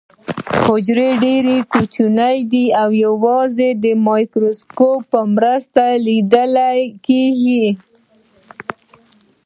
[0.63, 6.53] حجره ډیره کوچنۍ ده او یوازې د مایکروسکوپ په مرسته لیدل
[7.05, 7.65] کیږي